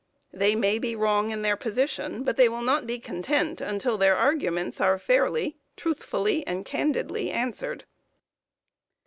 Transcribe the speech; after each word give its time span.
They 0.33 0.55
may 0.55 0.79
be 0.79 0.95
wrong 0.95 1.29
in 1.29 1.43
their 1.43 1.55
position, 1.55 2.23
but 2.23 2.35
they 2.35 2.49
will 2.49 2.63
not 2.63 2.87
be 2.87 2.97
content 2.97 3.61
until 3.61 3.99
their 3.99 4.15
arguments 4.15 4.81
are 4.81 4.97
fairly, 4.97 5.57
truthfully 5.75 6.43
and 6.47 6.65
candidly 6.65 7.29
answered. 7.29 7.83